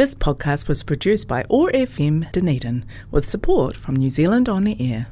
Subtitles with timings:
[0.00, 5.08] This podcast was produced by OARFM Dunedin with support from New Zealand On Air.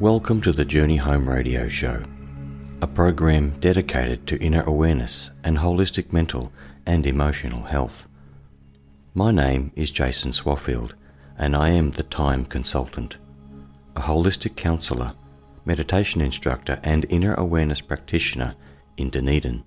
[0.00, 2.02] Welcome to the Journey Home Radio Show,
[2.80, 6.52] a program dedicated to inner awareness and holistic mental
[6.86, 8.08] and emotional health.
[9.14, 10.94] My name is Jason Swaffield,
[11.38, 13.18] and I am the Time Consultant,
[13.94, 15.14] a holistic counsellor,
[15.64, 18.54] meditation instructor, and inner awareness practitioner
[18.96, 19.64] in Dunedin.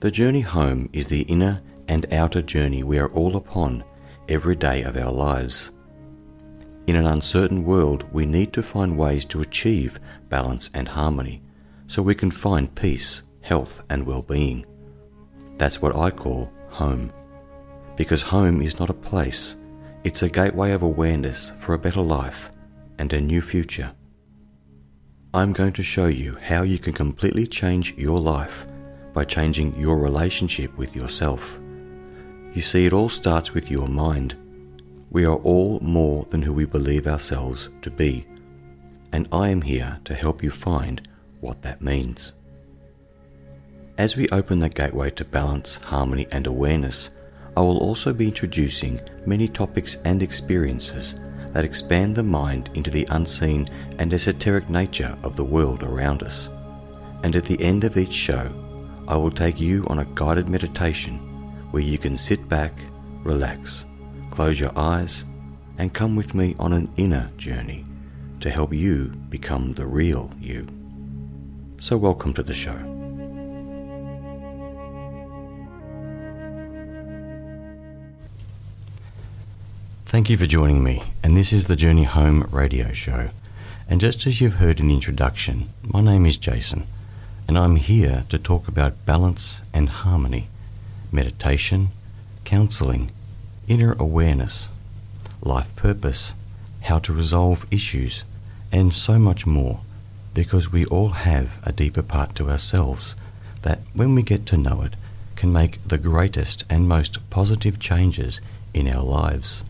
[0.00, 3.84] The journey home is the inner and outer journey we are all upon
[4.28, 5.70] every day of our lives.
[6.86, 11.42] In an uncertain world, we need to find ways to achieve balance and harmony
[11.86, 14.64] so we can find peace, health, and well being.
[15.58, 17.12] That's what I call home.
[17.96, 19.56] Because home is not a place,
[20.04, 22.52] it's a gateway of awareness for a better life
[22.98, 23.92] and a new future.
[25.36, 28.64] I'm going to show you how you can completely change your life
[29.12, 31.60] by changing your relationship with yourself.
[32.54, 34.34] You see, it all starts with your mind
[35.10, 38.26] we are all more than who we believe ourselves to be,
[39.12, 41.06] and I am here to help you find
[41.40, 42.32] what that means.
[43.98, 47.10] As we open the gateway to balance, harmony, and awareness,
[47.56, 51.14] I will also be introducing many topics and experiences
[51.56, 53.66] that expand the mind into the unseen
[53.98, 56.50] and esoteric nature of the world around us.
[57.22, 58.52] And at the end of each show,
[59.08, 61.16] I will take you on a guided meditation
[61.70, 62.78] where you can sit back,
[63.24, 63.86] relax,
[64.30, 65.24] Close your eyes
[65.78, 67.86] and come with me on an inner journey
[68.40, 70.66] to help you become the real you.
[71.78, 72.95] So, welcome to the show.
[80.16, 83.28] Thank you for joining me, and this is the Journey Home radio show.
[83.86, 86.86] And just as you've heard in the introduction, my name is Jason,
[87.46, 90.48] and I'm here to talk about balance and harmony,
[91.12, 91.88] meditation,
[92.44, 93.10] counseling,
[93.68, 94.70] inner awareness,
[95.42, 96.32] life purpose,
[96.84, 98.24] how to resolve issues,
[98.72, 99.80] and so much more,
[100.32, 103.16] because we all have a deeper part to ourselves
[103.60, 104.94] that, when we get to know it,
[105.34, 108.40] can make the greatest and most positive changes
[108.72, 109.62] in our lives.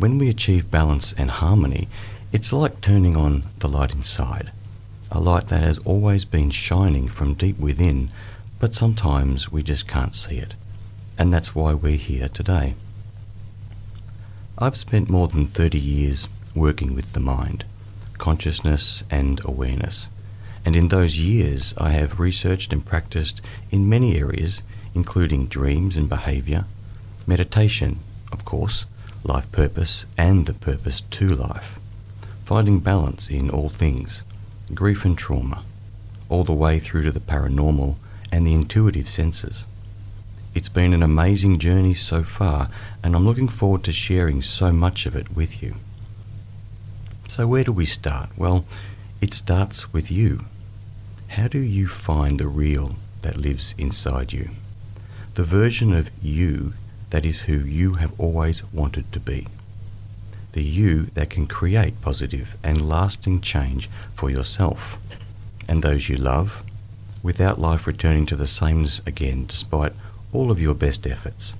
[0.00, 1.88] When we achieve balance and harmony,
[2.32, 4.50] it's like turning on the light inside,
[5.12, 8.10] a light that has always been shining from deep within,
[8.58, 10.54] but sometimes we just can't see it
[11.20, 12.74] and that's why we're here today.
[14.56, 17.66] I've spent more than 30 years working with the mind,
[18.16, 20.08] consciousness, and awareness,
[20.64, 24.62] and in those years I have researched and practiced in many areas,
[24.94, 26.64] including dreams and behaviour,
[27.26, 27.98] meditation,
[28.32, 28.86] of course,
[29.24, 31.78] life purpose, and the purpose to life,
[32.44, 34.24] finding balance in all things,
[34.74, 35.62] grief and trauma,
[36.28, 37.96] all the way through to the paranormal
[38.32, 39.66] and the intuitive senses.
[40.54, 42.70] It's been an amazing journey so far,
[43.02, 45.76] and I'm looking forward to sharing so much of it with you.
[47.28, 48.30] So, where do we start?
[48.36, 48.64] Well,
[49.20, 50.46] it starts with you.
[51.28, 54.50] How do you find the real that lives inside you?
[55.34, 56.74] The version of you
[57.10, 59.46] that is who you have always wanted to be.
[60.52, 64.98] The you that can create positive and lasting change for yourself
[65.68, 66.64] and those you love
[67.22, 69.92] without life returning to the sameness again despite
[70.32, 71.56] all of your best efforts.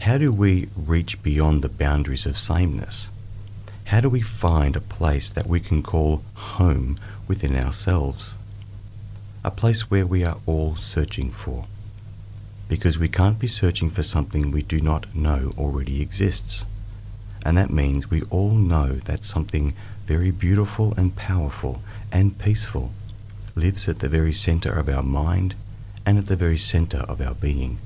[0.00, 3.10] How do we reach beyond the boundaries of sameness?
[3.86, 6.98] How do we find a place that we can call home
[7.28, 8.36] within ourselves?
[9.44, 11.66] A place where we are all searching for.
[12.72, 16.64] Because we can't be searching for something we do not know already exists.
[17.44, 19.74] And that means we all know that something
[20.06, 22.92] very beautiful and powerful and peaceful
[23.54, 25.54] lives at the very center of our mind
[26.06, 27.76] and at the very center of our being.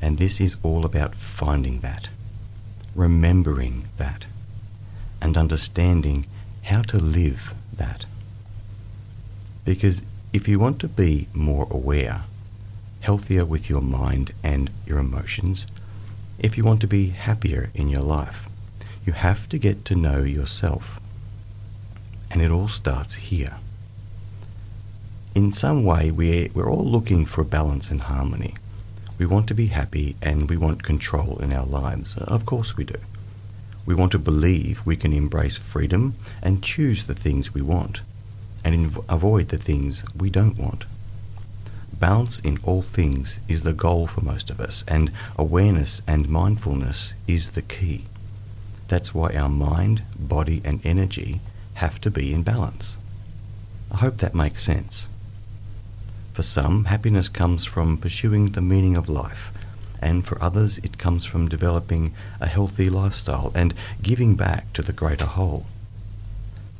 [0.00, 2.08] And this is all about finding that,
[2.94, 4.24] remembering that,
[5.20, 6.24] and understanding
[6.62, 8.06] how to live that.
[9.66, 10.02] Because
[10.32, 12.22] if you want to be more aware,
[13.00, 15.66] healthier with your mind and your emotions,
[16.38, 18.48] if you want to be happier in your life,
[19.04, 21.00] you have to get to know yourself.
[22.30, 23.56] And it all starts here
[25.34, 28.54] in some way, we're, we're all looking for balance and harmony.
[29.18, 32.16] We want to be happy and we want control in our lives.
[32.16, 32.96] Of course, we do.
[33.86, 38.02] We want to believe we can embrace freedom and choose the things we want
[38.64, 40.84] and avoid the things we don't want.
[42.00, 47.12] Balance in all things is the goal for most of us, and awareness and mindfulness
[47.28, 48.06] is the key.
[48.88, 51.40] That's why our mind, body, and energy
[51.74, 52.96] have to be in balance.
[53.92, 55.08] I hope that makes sense.
[56.32, 59.52] For some, happiness comes from pursuing the meaning of life,
[60.00, 64.94] and for others, it comes from developing a healthy lifestyle and giving back to the
[64.94, 65.66] greater whole.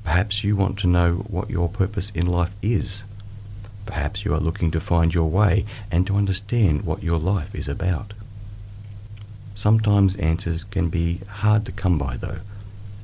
[0.03, 3.05] Perhaps you want to know what your purpose in life is.
[3.91, 7.67] Perhaps you are looking to find your way and to understand what your life is
[7.67, 8.13] about.
[9.53, 12.39] Sometimes answers can be hard to come by, though,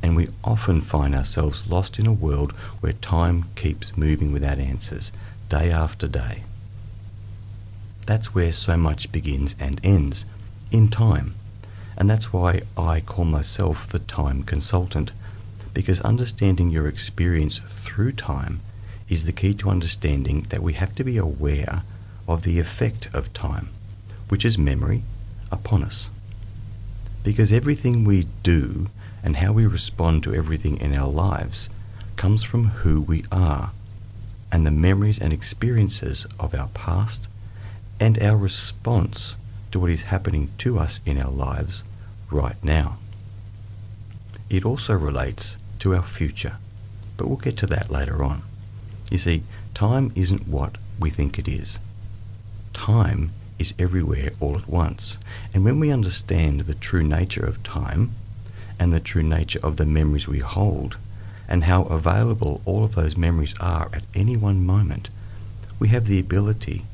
[0.01, 5.11] and we often find ourselves lost in a world where time keeps moving without answers,
[5.49, 6.45] day after day.
[8.07, 10.25] That's where so much begins and ends,
[10.71, 11.35] in time.
[11.97, 15.11] And that's why I call myself the time consultant,
[15.75, 18.61] because understanding your experience through time
[19.09, 21.83] is the key to understanding that we have to be aware
[22.27, 23.69] of the effect of time,
[24.29, 25.03] which is memory,
[25.51, 26.11] upon us.
[27.23, 28.89] Because everything we do
[29.23, 31.69] and how we respond to everything in our lives
[32.17, 33.71] comes from who we are
[34.51, 37.29] and the memories and experiences of our past
[38.01, 39.37] and our response
[39.71, 41.85] to what is happening to us in our lives
[42.31, 42.99] right now.
[44.49, 46.57] It also relates to our future,
[47.17, 48.43] but we'll get to that later on.
[49.11, 49.43] You see,
[49.75, 51.79] time isn't what we think it is.
[52.73, 55.19] Time is everywhere all at once,
[55.55, 58.11] and when we understand the true nature of time
[58.79, 60.99] and the true nature of the memories we hold,
[61.49, 65.09] and how available all of those memories are at any one moment,
[65.79, 66.85] we have the ability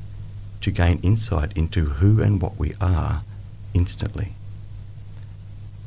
[0.61, 3.23] to gain insight into who and what we are
[3.73, 4.33] instantly.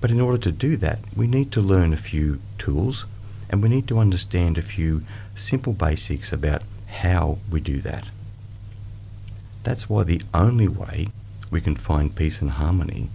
[0.01, 3.07] But in order to do that, we need to learn a few tools
[3.49, 5.03] and we need to understand a few
[5.37, 8.07] simple basics about how we do that.
[9.63, 11.09] That's why the only way
[11.51, 13.11] we can find peace and harmony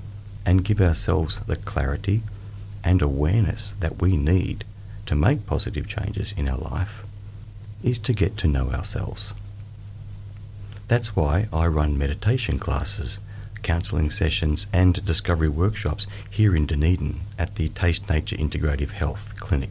[0.45, 2.21] and give ourselves the clarity
[2.83, 4.63] and awareness that we need
[5.05, 7.05] to make positive changes in our life
[7.83, 9.33] is to get to know ourselves.
[10.87, 13.19] That's why I run meditation classes,
[13.61, 19.69] counselling sessions, and discovery workshops here in Dunedin at the Taste Nature Integrative Health Clinic.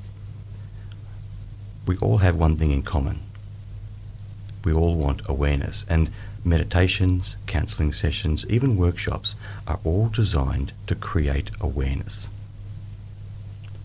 [1.90, 3.18] We all have one thing in common.
[4.62, 6.08] We all want awareness, and
[6.44, 9.34] meditations, counselling sessions, even workshops
[9.66, 12.28] are all designed to create awareness.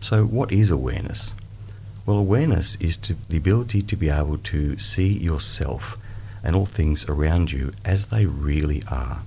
[0.02, 1.34] So, what is awareness?
[2.06, 5.98] Well, awareness is the ability to be able to see yourself
[6.44, 9.22] and all things around you as they really are,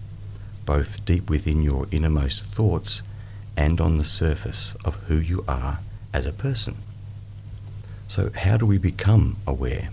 [0.64, 3.02] both deep within your innermost thoughts
[3.56, 5.80] and on the surface of who you are
[6.14, 6.76] as a person.
[8.08, 9.90] So, how do we become aware?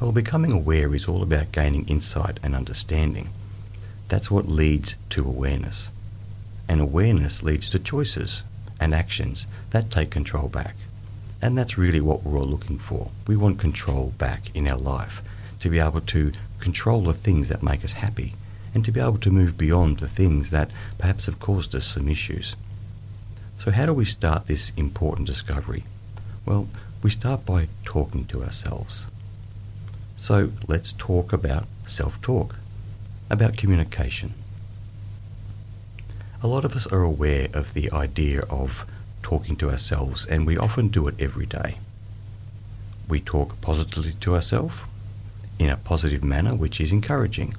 [0.00, 3.30] Well, becoming aware is all about gaining insight and understanding.
[4.08, 5.90] That's what leads to awareness.
[6.68, 8.44] And awareness leads to choices
[8.80, 10.76] and actions that take control back.
[11.40, 13.10] And that's really what we're all looking for.
[13.26, 15.20] We want control back in our life
[15.58, 18.34] to be able to control the things that make us happy
[18.72, 22.08] and to be able to move beyond the things that perhaps have caused us some
[22.08, 22.54] issues.
[23.58, 25.84] So, how do we start this important discovery?
[26.44, 26.66] Well,
[27.02, 29.06] we start by talking to ourselves.
[30.16, 32.56] So, let's talk about self talk,
[33.30, 34.34] about communication.
[36.42, 38.86] A lot of us are aware of the idea of
[39.22, 41.78] talking to ourselves, and we often do it every day.
[43.08, 44.80] We talk positively to ourselves,
[45.60, 47.54] in a positive manner, which is encouraging.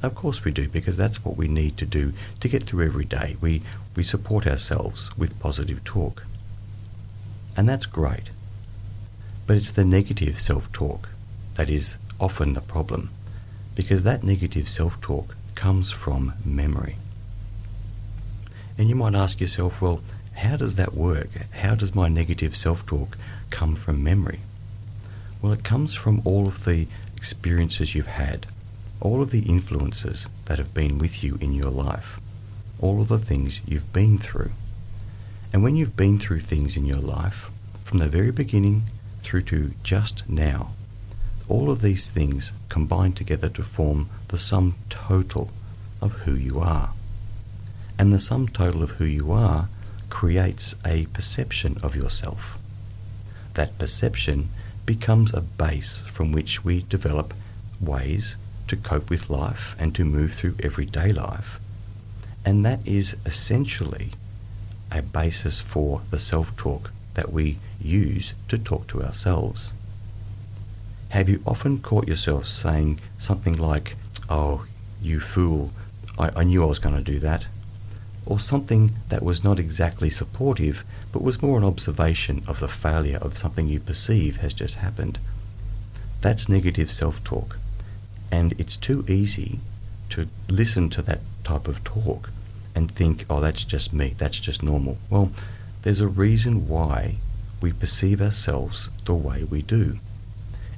[0.00, 3.04] Of course we do, because that's what we need to do to get through every
[3.04, 3.36] day.
[3.40, 3.62] We,
[3.96, 6.22] we support ourselves with positive talk.
[7.58, 8.30] And that's great.
[9.48, 11.08] But it's the negative self talk
[11.56, 13.10] that is often the problem,
[13.74, 16.98] because that negative self talk comes from memory.
[18.78, 20.02] And you might ask yourself, well,
[20.36, 21.30] how does that work?
[21.50, 23.18] How does my negative self talk
[23.50, 24.38] come from memory?
[25.42, 26.86] Well, it comes from all of the
[27.16, 28.46] experiences you've had,
[29.00, 32.20] all of the influences that have been with you in your life,
[32.78, 34.52] all of the things you've been through.
[35.52, 37.50] And when you've been through things in your life,
[37.84, 38.82] from the very beginning
[39.22, 40.72] through to just now,
[41.48, 45.50] all of these things combine together to form the sum total
[46.02, 46.90] of who you are.
[47.98, 49.68] And the sum total of who you are
[50.10, 52.58] creates a perception of yourself.
[53.54, 54.50] That perception
[54.84, 57.34] becomes a base from which we develop
[57.80, 58.36] ways
[58.68, 61.58] to cope with life and to move through everyday life.
[62.44, 64.12] And that is essentially
[64.92, 69.72] a basis for the self talk that we use to talk to ourselves.
[71.10, 73.96] Have you often caught yourself saying something like,
[74.28, 74.66] Oh,
[75.00, 75.72] you fool,
[76.18, 77.46] I, I knew I was going to do that?
[78.28, 83.16] or something that was not exactly supportive, but was more an observation of the failure
[83.22, 85.18] of something you perceive has just happened.
[86.20, 87.58] That's negative self talk.
[88.30, 89.60] And it's too easy
[90.10, 92.28] to listen to that type of talk
[92.78, 94.98] and think, oh, that's just me, that's just normal.
[95.10, 95.32] Well,
[95.82, 97.16] there's a reason why
[97.60, 99.98] we perceive ourselves the way we do.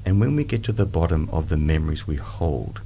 [0.07, 2.81] And when we get to the bottom of the memories we hold,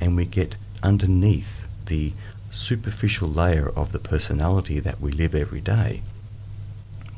[0.00, 2.12] and we get underneath the
[2.50, 6.02] superficial layer of the personality that we live every day,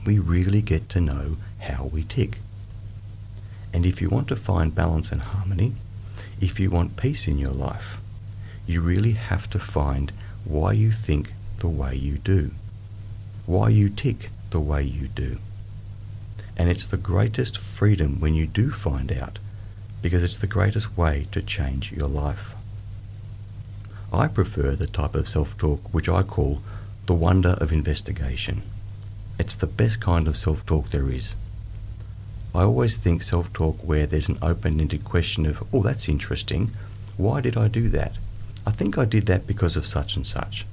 [0.04, 2.40] we really get to know how we tick.
[3.72, 5.72] And if you want to find balance and harmony,
[6.42, 7.96] if you want peace in your life,
[8.66, 10.12] you really have to find
[10.44, 12.50] why you think the way you do,
[13.46, 15.38] why you tick the way you do.
[16.56, 19.38] And it's the greatest freedom when you do find out,
[20.02, 22.54] because it's the greatest way to change your life.
[24.12, 26.60] I prefer the type of self talk which I call
[27.06, 28.62] the wonder of investigation.
[29.38, 31.34] It's the best kind of self talk there is.
[32.54, 36.70] I always think self talk where there's an open ended question of, oh, that's interesting.
[37.16, 38.18] Why did I do that?
[38.66, 40.66] I think I did that because of such and such.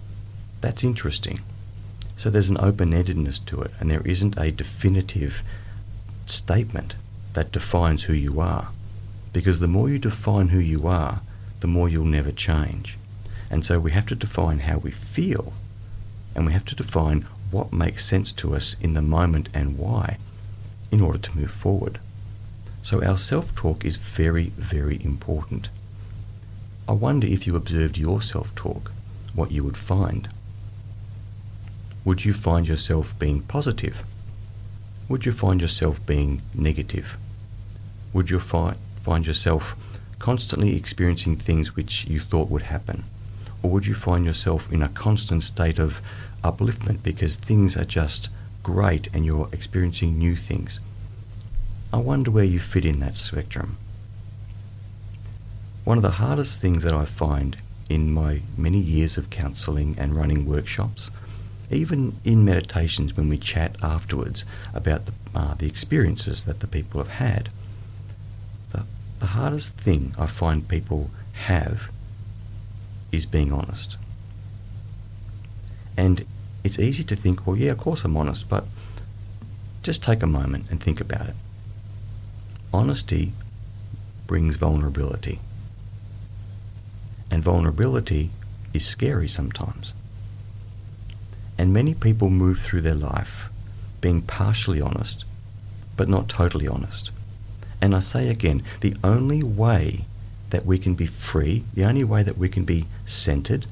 [0.62, 1.42] That's interesting.
[2.16, 5.42] So there's an open endedness to it, and there isn't a definitive
[6.26, 6.96] statement
[7.34, 8.70] that defines who you are.
[9.32, 11.22] Because the more you define who you are,
[11.60, 12.98] the more you'll never change.
[13.50, 15.54] And so we have to define how we feel,
[16.36, 20.18] and we have to define what makes sense to us in the moment and why
[20.92, 22.00] in order to move forward.
[22.82, 25.70] So our self talk is very, very important.
[26.90, 28.92] I wonder if you observed your self talk,
[29.36, 30.28] what you would find.
[32.04, 34.04] Would you find yourself being positive?
[35.08, 37.20] Would you find yourself being negative?
[38.12, 39.76] Would you fi- find yourself
[40.18, 43.04] constantly experiencing things which you thought would happen?
[43.62, 46.02] Or would you find yourself in a constant state of
[46.44, 48.30] upliftment because things are just
[48.64, 50.80] great and you're experiencing new things?
[51.94, 53.78] I wonder where you fit in that spectrum.
[55.90, 57.58] One of the hardest things that I find
[57.90, 61.10] in my many years of counselling and running workshops,
[61.72, 67.00] even in meditations when we chat afterwards about the, uh, the experiences that the people
[67.02, 67.50] have had,
[68.70, 68.86] the,
[69.20, 71.10] the hardest thing I find people
[71.48, 71.90] have
[73.12, 73.98] is being honest.
[75.98, 76.24] And
[76.64, 78.66] it's easy to think, well, yeah, of course I'm honest, but
[79.82, 81.36] just take a moment and think about it.
[82.72, 83.34] Honesty
[84.28, 85.40] brings vulnerability.
[87.32, 88.32] And vulnerability
[88.74, 89.94] is scary sometimes.
[91.58, 93.50] And many people move through their life
[94.02, 95.26] being partially honest,
[95.98, 97.12] but not totally honest.
[97.82, 100.06] And I say again, the only way
[100.50, 103.66] that we can be free, the only way that we can be centered,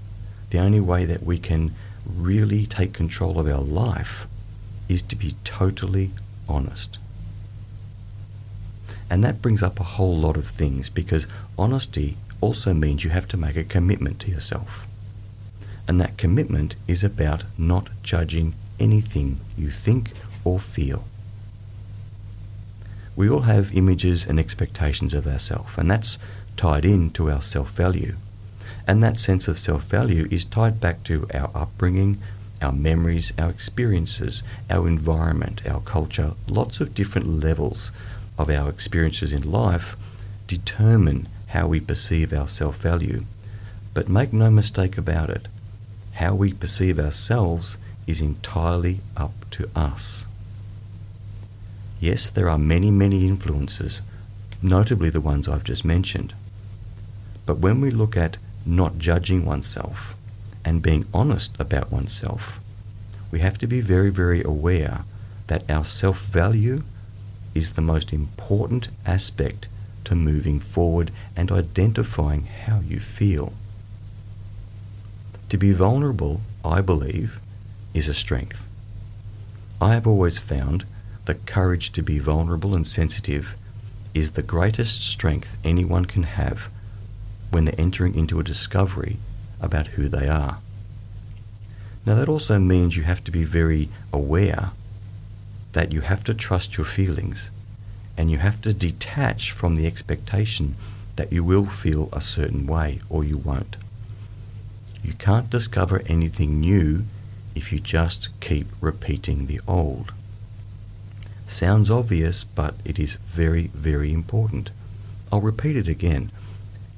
[0.49, 1.73] the only way that we can
[2.05, 4.27] really take control of our life
[4.87, 6.11] is to be totally
[6.47, 6.97] honest.
[9.09, 13.27] And that brings up a whole lot of things because honesty also means you have
[13.29, 14.87] to make a commitment to yourself.
[15.87, 20.11] And that commitment is about not judging anything you think
[20.43, 21.03] or feel.
[23.15, 26.19] We all have images and expectations of ourselves, and that's
[26.55, 28.15] tied in to our self value.
[28.85, 32.21] And that sense of self value is tied back to our upbringing,
[32.61, 37.91] our memories, our experiences, our environment, our culture, lots of different levels
[38.37, 39.97] of our experiences in life
[40.47, 43.23] determine how we perceive our self value.
[43.93, 45.47] But make no mistake about it,
[46.13, 50.25] how we perceive ourselves is entirely up to us.
[51.99, 54.01] Yes, there are many, many influences,
[54.61, 56.33] notably the ones I've just mentioned.
[57.45, 60.15] But when we look at not judging oneself
[60.63, 62.59] and being honest about oneself,
[63.31, 65.05] we have to be very, very aware
[65.47, 66.83] that our self value
[67.55, 69.67] is the most important aspect
[70.07, 73.51] to moving forward and identifying how you feel.
[75.49, 77.41] To be vulnerable, I believe,
[77.93, 78.65] is a strength.
[79.81, 80.85] I have always found
[81.25, 83.57] that courage to be vulnerable and sensitive
[84.13, 86.69] is the greatest strength anyone can have
[87.51, 89.17] when they're entering into a discovery
[89.59, 90.59] about who they are.
[92.05, 94.71] Now, that also means you have to be very aware
[95.73, 97.51] that you have to trust your feelings
[98.17, 100.75] and you have to detach from the expectation
[101.15, 103.77] that you will feel a certain way or you won't.
[105.03, 107.03] You can't discover anything new
[107.55, 110.11] if you just keep repeating the old.
[111.47, 114.69] Sounds obvious, but it is very, very important.
[115.31, 116.29] I'll repeat it again.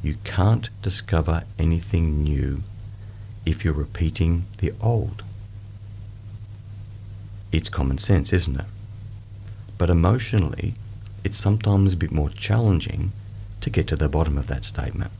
[0.02, 2.64] You can't discover anything new
[3.46, 5.24] if you're repeating the old.
[7.52, 8.66] it's common sense, isn't it?
[9.78, 10.76] But emotionally,
[11.30, 13.12] it's sometimes a bit more challenging
[13.62, 15.12] to get to the bottom of that statement.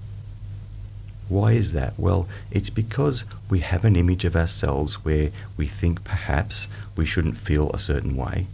[1.28, 1.94] Why is that?
[2.00, 7.38] Well, it's because we have an image of ourselves where we think perhaps we shouldn't
[7.38, 8.48] feel a certain way,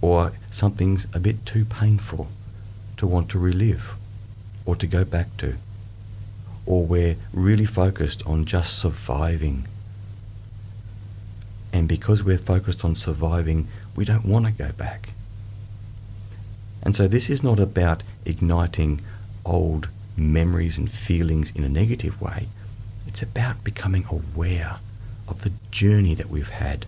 [0.00, 2.26] or something's a bit too painful
[2.96, 3.94] to want to relive
[4.66, 5.54] or to go back to,
[6.66, 9.68] or we're really focused on just surviving.
[11.72, 15.10] And because we're focused on surviving, we don't want to go back.
[16.82, 19.00] And so this is not about igniting
[19.44, 22.48] old memories and feelings in a negative way.
[23.06, 24.76] It's about becoming aware
[25.26, 26.86] of the journey that we've had,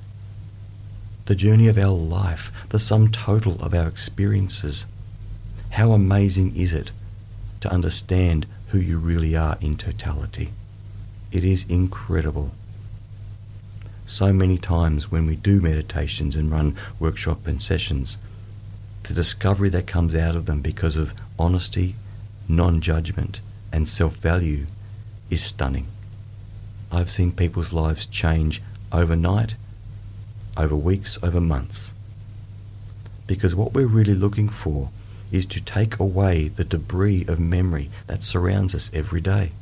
[1.26, 4.86] the journey of our life, the sum total of our experiences.
[5.70, 6.90] How amazing is it
[7.60, 10.50] to understand who you really are in totality?
[11.30, 12.52] It is incredible.
[14.06, 18.16] So many times when we do meditations and run workshop and sessions,
[19.04, 21.94] the discovery that comes out of them because of honesty,
[22.48, 23.40] non judgment,
[23.72, 24.66] and self value
[25.30, 25.86] is stunning.
[26.92, 29.54] I've seen people's lives change overnight,
[30.56, 31.94] over weeks, over months.
[33.26, 34.90] Because what we're really looking for
[35.30, 39.52] is to take away the debris of memory that surrounds us every day.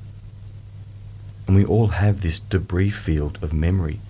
[1.46, 4.00] And we all have this debris field of memory,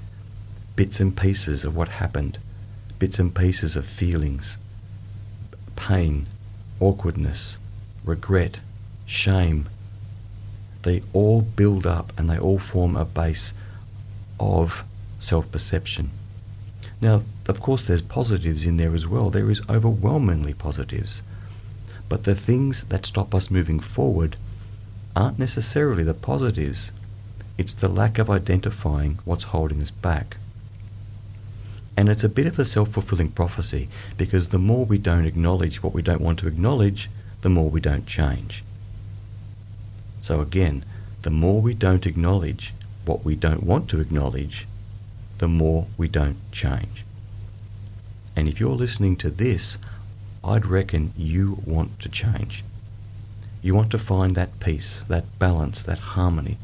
[0.76, 2.38] bits and pieces of what happened,
[2.98, 4.58] bits and pieces of feelings,
[5.78, 6.26] pain,
[6.80, 7.58] awkwardness,
[8.04, 8.60] regret,
[9.06, 9.68] shame.
[10.82, 13.54] They all build up and they all form a base
[14.40, 14.84] of
[15.20, 16.10] self perception.
[17.00, 19.30] Now, of course, there's positives in there as well.
[19.30, 21.22] There is overwhelmingly positives.
[22.08, 24.36] But the things that stop us moving forward
[25.14, 26.92] aren't necessarily the positives.
[27.56, 30.38] It's the lack of identifying what's holding us back.
[31.98, 35.82] And it's a bit of a self fulfilling prophecy because the more we don't acknowledge
[35.82, 38.62] what we don't want to acknowledge, the more we don't change.
[40.20, 40.84] So again,
[41.22, 42.72] the more we don't acknowledge
[43.04, 44.68] what we don't want to acknowledge,
[45.38, 47.04] the more we don't change.
[48.36, 49.76] And if you're listening to this,
[50.44, 52.62] I'd reckon you want to change.
[53.60, 56.58] You want to find that peace, that balance, that harmony,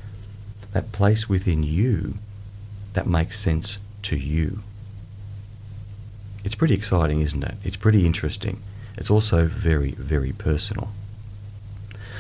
[0.70, 2.18] that place within you
[2.92, 4.62] that makes sense to you.
[6.44, 7.54] It's pretty exciting, isn't it?
[7.64, 8.61] It's pretty interesting.
[8.96, 10.90] It's also very, very personal.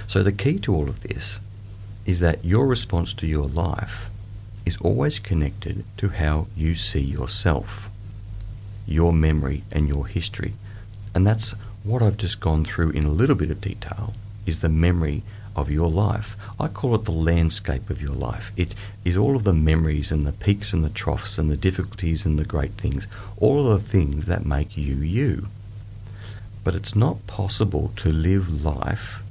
[0.06, 1.40] So, the key to all of this
[2.06, 4.10] is that your response to your life
[4.66, 7.90] is always connected to how you see yourself,
[8.86, 10.54] your memory, and your history.
[11.14, 14.14] And that's what I've just gone through in a little bit of detail
[14.46, 15.22] is the memory
[15.56, 16.36] of your life.
[16.58, 18.52] I call it the landscape of your life.
[18.56, 22.26] It is all of the memories and the peaks and the troughs and the difficulties
[22.26, 23.06] and the great things,
[23.38, 25.48] all of the things that make you you.
[26.62, 29.22] But it's not possible to live life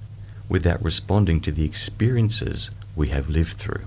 [0.48, 3.86] without responding to the experiences we have lived through.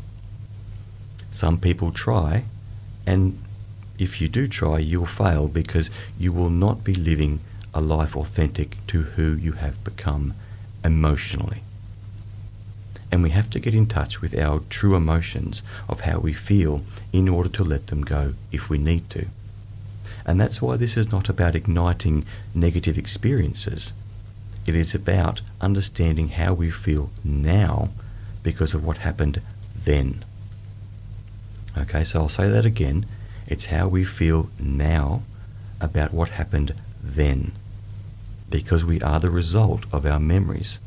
[1.31, 2.45] Some people try,
[3.07, 3.39] and
[3.99, 7.41] if you do try, you'll fail because you will not be living
[7.73, 10.35] a life authentic to who you have become
[10.83, 11.63] emotionally
[13.11, 16.83] and we have to get in touch with our true emotions of how we feel
[17.13, 19.27] in order to let them go if we need to.
[20.25, 23.93] And that's why this is not about igniting negative experiences.
[24.67, 27.91] It is about understanding how we feel now
[28.43, 29.41] because of what happened
[29.85, 30.25] then.
[31.79, 33.07] Okay, so I'll say that again.
[33.47, 35.23] It's how we feel now
[35.81, 37.53] about what happened then
[38.51, 40.81] because we are the result of our memories.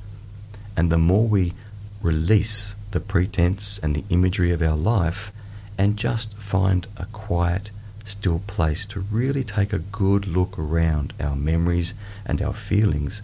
[0.76, 1.54] And the more we
[2.02, 5.32] release the pretense and the imagery of our life
[5.78, 7.72] and just find a quiet,
[8.04, 11.94] still place to really take a good look around our memories
[12.26, 13.22] and our feelings,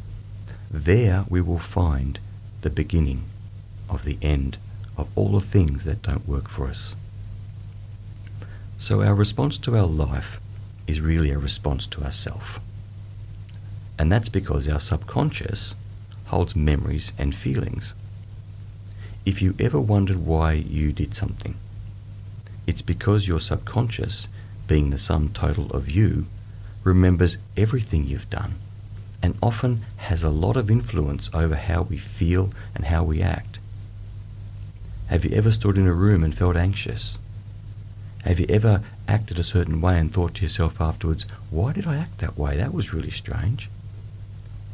[0.72, 2.20] there we will find
[2.62, 3.24] the beginning
[3.90, 4.58] of the end
[4.98, 6.96] of all the things that don't work for us.
[8.78, 10.40] So our response to our life
[10.88, 12.60] is really a response to ourself.
[13.98, 15.76] And that's because our subconscious
[16.28, 17.96] holds memories and feelings
[19.26, 21.56] if you ever wondered why you did something,
[22.68, 24.28] it's because your subconscious,
[24.68, 26.28] being the sum total of you,
[26.84, 28.54] remembers everything you've done
[29.24, 33.60] and often has a lot of influence over how we feel and how we act.
[35.08, 37.18] Have you ever stood in a room and felt anxious?
[38.24, 41.98] Have you ever acted a certain way and thought to yourself afterwards, why did I
[41.98, 42.58] act that way?
[42.58, 43.70] That was really strange.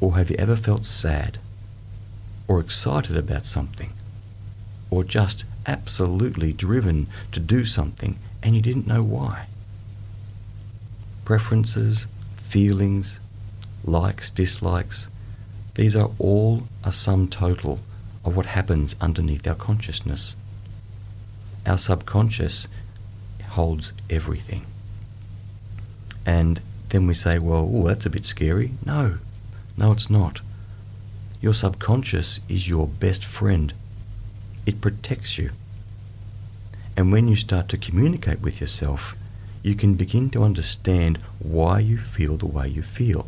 [0.01, 1.37] Or have you ever felt sad
[2.47, 3.93] or excited about something
[4.91, 9.47] or just absolutely driven to do something and you didn't know why.
[11.25, 13.21] preferences, feelings,
[13.83, 15.07] likes, dislikes,
[15.75, 17.79] these are all a sum total
[18.25, 20.35] of what happens underneath our consciousness.
[21.65, 22.67] Our subconscious
[23.51, 24.65] holds everything.
[26.25, 28.71] And then we say, well, ooh, that's a bit scary.
[28.85, 29.19] No,
[29.77, 30.41] no, it's not.
[31.39, 33.73] Your subconscious is your best friend.
[34.71, 35.51] It protects you.
[36.95, 39.17] And when you start to communicate with yourself,
[39.63, 43.27] you can begin to understand why you feel the way you feel.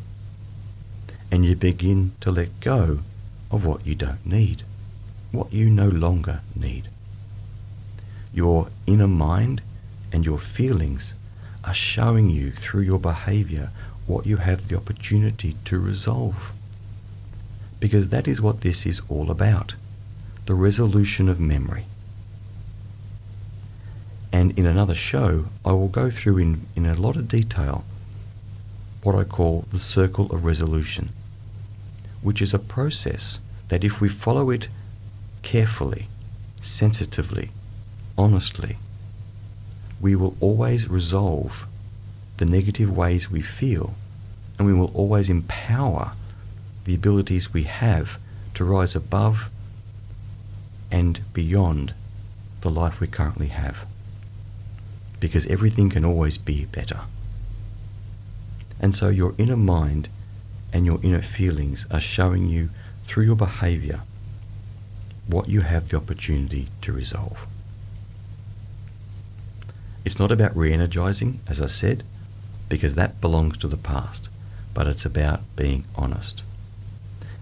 [1.29, 2.99] And you begin to let go
[3.51, 4.63] of what you don't need,
[5.33, 6.87] what you no longer need.
[8.33, 9.61] Your inner mind
[10.13, 11.13] and your feelings
[11.65, 13.69] are showing you through your behavior
[14.07, 16.53] what you have the opportunity to resolve.
[17.81, 19.75] Because that is what this is all about
[20.45, 21.85] the resolution of memory.
[24.31, 27.85] And in another show, I will go through in, in a lot of detail
[29.03, 31.09] what I call the circle of resolution,
[32.21, 34.69] which is a process that if we follow it
[35.41, 36.07] carefully,
[36.61, 37.51] sensitively,
[38.17, 38.77] honestly,
[40.01, 41.67] we will always resolve
[42.37, 43.93] the negative ways we feel
[44.57, 46.13] and we will always empower
[46.85, 48.19] the abilities we have
[48.53, 49.49] to rise above
[50.93, 51.91] and beyond
[52.61, 53.87] the life we currently have.
[55.19, 57.01] Because everything can always be better.
[58.79, 60.07] And so your inner mind
[60.71, 62.69] and your inner feelings are showing you
[63.05, 64.01] through your behavior
[65.25, 67.47] what you have the opportunity to resolve.
[70.05, 72.03] It's not about re energizing, as I said,
[72.69, 74.29] because that belongs to the past,
[74.75, 76.43] but it's about being honest.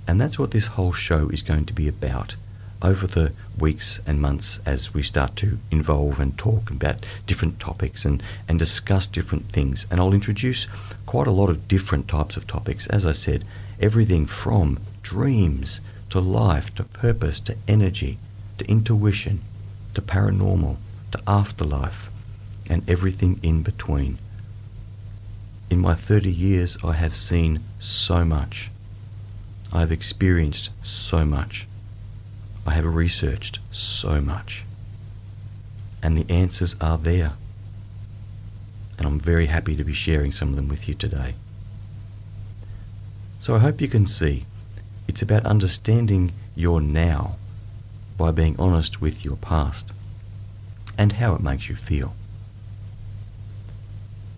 [0.07, 2.35] And that's what this whole show is going to be about
[2.81, 8.05] over the weeks and months as we start to involve and talk about different topics
[8.05, 9.85] and, and discuss different things.
[9.91, 10.67] And I'll introduce
[11.05, 12.87] quite a lot of different types of topics.
[12.87, 13.45] As I said,
[13.79, 18.17] everything from dreams to life to purpose to energy
[18.57, 19.41] to intuition
[19.93, 20.77] to paranormal
[21.11, 22.09] to afterlife
[22.69, 24.17] and everything in between.
[25.69, 28.71] In my 30 years, I have seen so much.
[29.73, 31.67] I have experienced so much.
[32.65, 34.65] I have researched so much.
[36.03, 37.33] And the answers are there.
[38.97, 41.35] And I'm very happy to be sharing some of them with you today.
[43.39, 44.45] So I hope you can see
[45.07, 47.35] it's about understanding your now
[48.17, 49.91] by being honest with your past
[50.97, 52.13] and how it makes you feel.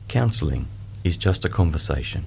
[0.08, 0.68] Counselling
[1.04, 2.24] is just a conversation.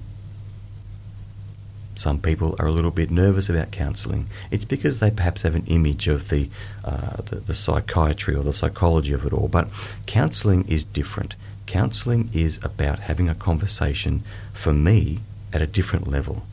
[1.97, 4.27] Some people are a little bit nervous about counselling.
[4.51, 6.49] It's because they perhaps have an image of the,
[6.85, 9.47] uh, the, the psychiatry or the psychology of it all.
[9.47, 9.71] But
[10.05, 11.35] counselling is different.
[11.65, 15.19] Counselling is about having a conversation for me
[15.51, 16.45] at a different level.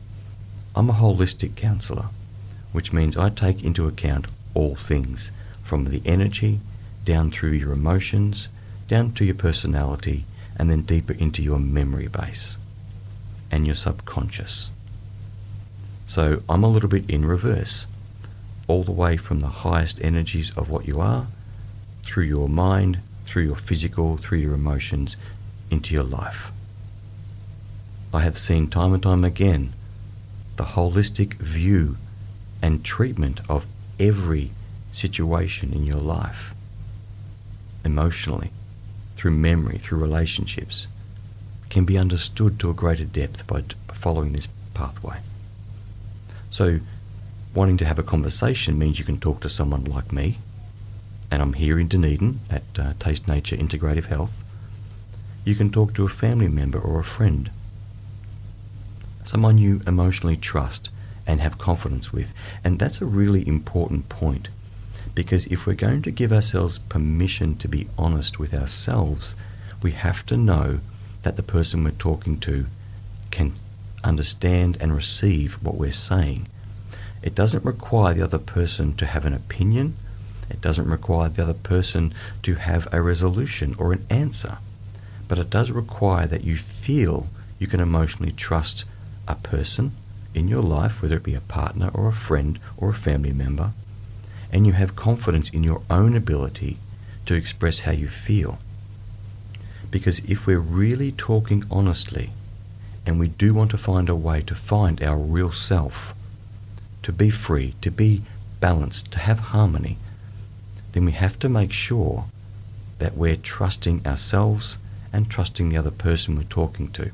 [0.75, 2.07] I'm a holistic counsellor,
[2.71, 5.31] which means I take into account all things
[5.63, 6.59] from the energy
[7.03, 8.49] down through your emotions,
[8.87, 10.25] down to your personality,
[10.57, 12.57] and then deeper into your memory base
[13.51, 14.71] and your subconscious.
[16.05, 17.87] So I'm a little bit in reverse,
[18.67, 21.27] all the way from the highest energies of what you are,
[22.03, 25.17] through your mind, through your physical, through your emotions,
[25.71, 26.51] into your life.
[28.13, 29.73] I have seen time and time again
[30.57, 31.97] the holistic view
[32.61, 33.65] and treatment of
[33.99, 34.51] every
[34.91, 36.53] situation in your life
[37.83, 38.51] emotionally,
[39.15, 40.87] through memory, through relationships,
[41.69, 43.63] can be understood to a greater depth by
[43.93, 45.17] following this pathway.
[46.49, 46.79] So,
[47.53, 50.39] wanting to have a conversation means you can talk to someone like me,
[51.31, 54.43] and I'm here in Dunedin at uh, Taste Nature Integrative Health.
[55.43, 57.51] You can talk to a family member or a friend,
[59.23, 60.89] someone you emotionally trust
[61.27, 62.33] and have confidence with.
[62.63, 64.49] And that's a really important point
[65.13, 69.35] because if we're going to give ourselves permission to be honest with ourselves,
[69.81, 70.79] we have to know
[71.23, 72.65] that the person we're talking to
[73.31, 73.53] can
[74.05, 76.47] understand and receive what we're saying.
[77.21, 79.95] It doesn't require the other person to have an opinion.
[80.49, 82.13] It doesn't require the other person
[82.43, 84.59] to have a resolution or an answer.
[85.27, 88.85] But it does require that you feel you can emotionally trust
[89.27, 89.91] a person
[90.35, 93.71] in your life, whether it be a partner or a friend or a family member,
[94.51, 96.77] and you have confidence in your own ability
[97.25, 98.59] to express how you feel.
[99.89, 102.29] Because if we're really talking honestly,
[103.05, 106.13] and we do want to find a way to find our real self,
[107.03, 108.23] to be free, to be
[108.59, 109.97] balanced, to have harmony,
[110.93, 112.25] then we have to make sure
[112.99, 114.77] that we're trusting ourselves
[115.11, 117.11] and trusting the other person we're talking to.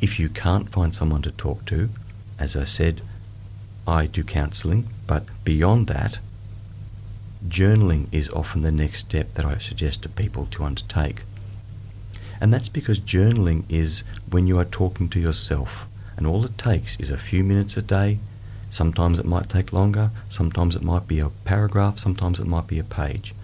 [0.00, 1.90] If you can't find someone to talk to,
[2.38, 3.00] as I said,
[3.86, 6.18] I do counselling, but beyond that,
[7.46, 11.22] journaling is often the next step that I suggest to people to undertake.
[12.40, 16.98] And that's because journaling is when you are talking to yourself, and all it takes
[17.00, 18.18] is a few minutes a day.
[18.70, 22.78] Sometimes it might take longer, sometimes it might be a paragraph, sometimes it might be
[22.78, 23.34] a page.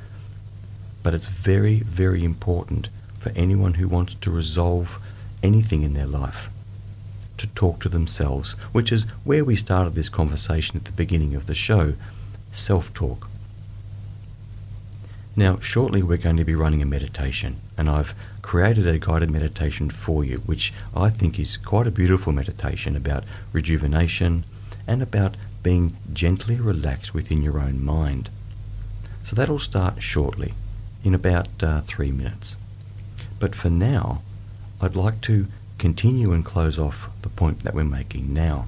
[1.02, 4.98] But it's very, very important for anyone who wants to resolve
[5.42, 6.50] anything in their life
[7.38, 11.46] to talk to themselves, which is where we started this conversation at the beginning of
[11.46, 11.94] the show
[12.52, 13.28] self talk.
[15.36, 19.88] Now, shortly we're going to be running a meditation, and I've created a guided meditation
[19.88, 24.44] for you, which I think is quite a beautiful meditation about rejuvenation
[24.86, 28.28] and about being gently relaxed within your own mind.
[29.22, 30.52] So that'll start shortly,
[31.02, 32.56] in about uh, three minutes.
[33.40, 34.20] But for now,
[34.78, 35.46] I'd like to
[35.78, 38.66] continue and close off the point that we're making now.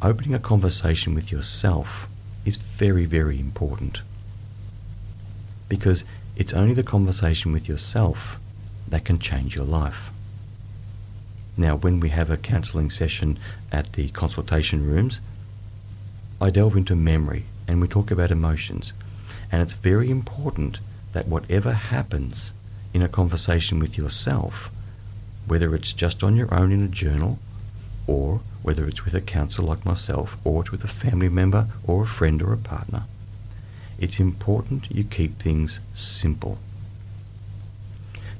[0.00, 2.08] Opening a conversation with yourself
[2.46, 4.00] is very, very important
[5.70, 6.04] because
[6.40, 8.40] it's only the conversation with yourself
[8.88, 10.10] that can change your life.
[11.54, 13.38] Now, when we have a counselling session
[13.70, 15.20] at the consultation rooms,
[16.40, 18.94] I delve into memory and we talk about emotions.
[19.52, 20.80] And it's very important
[21.12, 22.54] that whatever happens
[22.94, 24.70] in a conversation with yourself,
[25.46, 27.38] whether it's just on your own in a journal,
[28.06, 32.04] or whether it's with a counsellor like myself, or it's with a family member, or
[32.04, 33.02] a friend, or a partner,
[34.00, 36.58] it's important you keep things simple.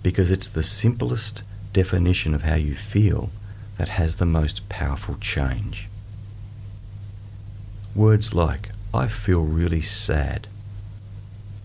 [0.02, 1.42] Because it's the simplest
[1.72, 3.30] definition of how you feel
[3.76, 5.88] that has the most powerful change.
[7.94, 10.48] Words like, I feel really sad.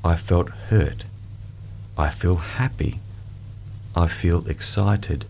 [0.03, 1.05] I felt hurt.
[1.97, 2.99] I feel happy.
[3.95, 5.25] I feel excited.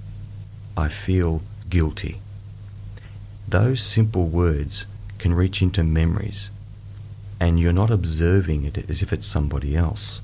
[0.76, 2.20] I feel guilty.
[3.48, 4.86] Those simple words
[5.20, 6.50] can reach into memories,
[7.40, 10.22] and you're not observing it as if it's somebody else.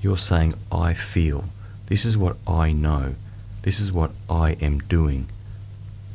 [0.00, 1.44] You're saying, I feel.
[1.86, 3.14] This is what I know.
[3.62, 5.28] This is what I am doing.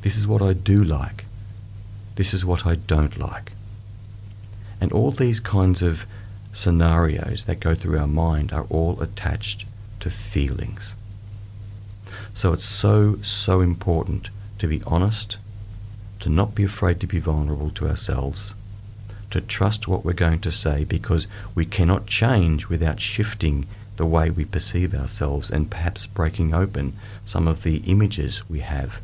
[0.02, 1.26] This is what I do like.
[2.16, 3.52] This is what I don't like.
[4.82, 6.06] And all these kinds of
[6.52, 9.66] scenarios that go through our mind are all attached
[10.00, 10.96] to feelings.
[12.34, 15.38] So it's so, so important to be honest,
[16.20, 18.56] to not be afraid to be vulnerable to ourselves,
[19.36, 23.68] to trust what we're going to say because we cannot change without shifting
[23.98, 26.94] the way we perceive ourselves and perhaps breaking open
[27.26, 29.02] some of the images we have.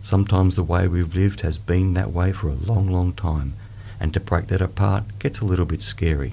[0.00, 3.52] Sometimes the way we've lived has been that way for a long, long time,
[4.00, 6.32] and to break that apart gets a little bit scary.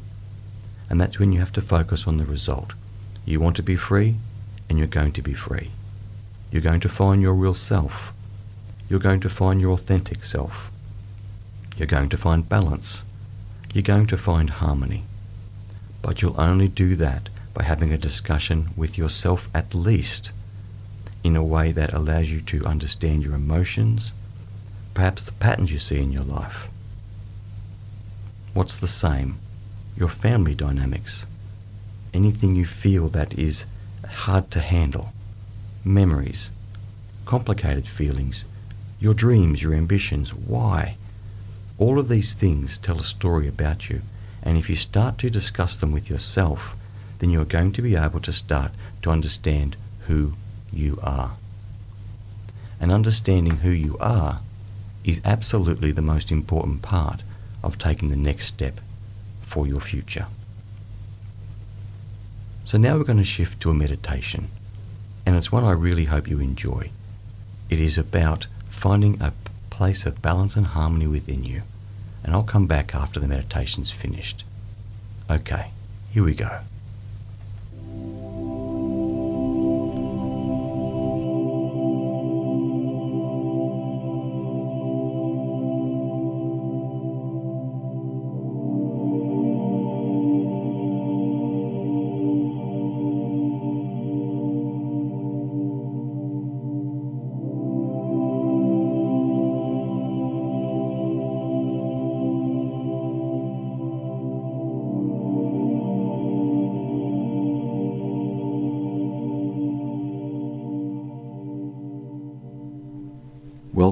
[0.90, 2.76] And that's when you have to focus on the result.
[3.26, 4.16] You want to be free,
[4.70, 5.72] and you're going to be free.
[6.50, 8.14] You're going to find your real self.
[8.88, 10.72] You're going to find your authentic self.
[11.76, 13.04] You're going to find balance.
[13.78, 15.04] You're going to find harmony.
[16.02, 20.32] But you'll only do that by having a discussion with yourself at least
[21.24, 24.14] in a way that allows you to understand your emotions,
[24.96, 26.70] perhaps the patterns you see in your life.
[28.56, 29.38] What's the same?
[29.96, 31.28] Your family dynamics.
[32.16, 33.68] Anything you feel that is
[34.10, 35.14] hard to handle.
[35.86, 36.50] Memories.
[37.26, 38.44] Complicated feelings.
[39.00, 40.34] Your dreams, your ambitions.
[40.34, 40.98] Why?
[41.80, 44.02] All of these things tell a story about you.
[44.42, 46.76] And if you start to discuss them with yourself,
[47.20, 49.76] then you're going to be able to start to understand
[50.08, 50.34] who
[50.72, 51.32] you are.
[52.80, 54.40] And understanding who you are
[55.04, 57.22] is absolutely the most important part
[57.64, 58.80] of taking the next step
[59.42, 60.28] for your future.
[62.66, 64.50] So now we're going to shift to a meditation,
[65.26, 66.92] and it's one I really hope you enjoy.
[67.70, 69.32] It is about finding a
[69.78, 71.62] place of balance and harmony within you,
[72.24, 74.44] and I'll come back after the meditation's finished.
[75.30, 75.70] Okay,
[76.12, 76.62] here we go.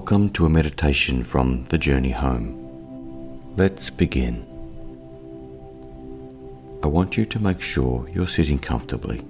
[0.06, 3.56] Welcome to a meditation from The Journey Home.
[3.58, 4.46] Let's begin.
[6.84, 9.26] I want you to make sure you're sitting comfortably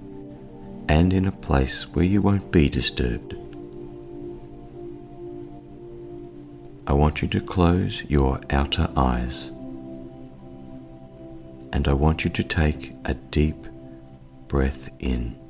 [0.90, 3.36] and in a place where you won't be disturbed.
[6.86, 9.54] I want you to close your outer eyes
[11.72, 13.66] and I want you to take a deep
[14.50, 15.45] breath in.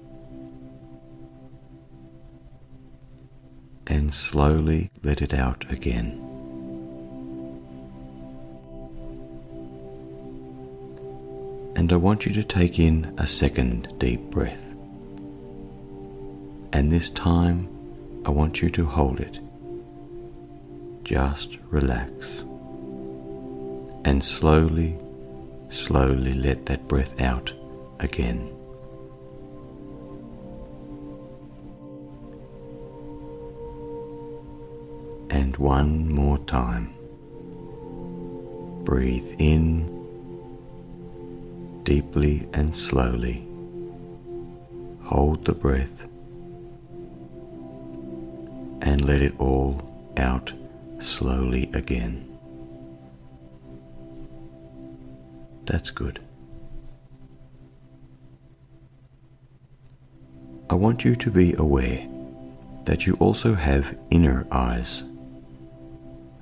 [3.87, 6.21] And slowly let it out again.
[11.75, 14.73] And I want you to take in a second deep breath.
[16.73, 17.67] And this time,
[18.25, 19.39] I want you to hold it.
[21.03, 22.43] Just relax.
[24.03, 24.97] And slowly,
[25.69, 27.53] slowly let that breath out
[27.99, 28.54] again.
[35.57, 36.93] One more time.
[38.83, 39.91] Breathe in
[41.83, 43.47] deeply and slowly.
[45.03, 46.03] Hold the breath
[48.81, 50.51] and let it all out
[50.99, 52.37] slowly again.
[55.65, 56.19] That's good.
[60.69, 62.07] I want you to be aware
[62.85, 65.03] that you also have inner eyes.